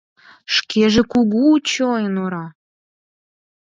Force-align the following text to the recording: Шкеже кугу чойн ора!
Шкеже 0.55 1.01
кугу 1.11 1.43
чойн 1.69 2.15
ора! 2.25 2.45